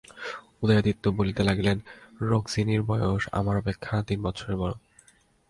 উদয়াদিত্য 0.63 1.03
বলিতে 1.09 1.41
লাগিলেন, 1.43 1.77
রুক্মিণীর 2.21 2.81
বয়স 2.81 3.23
আমার 3.31 3.55
অপেক্ষা 3.57 3.95
তিন 4.07 4.19
বৎসরের 4.23 4.57
বড়ো। 4.57 4.75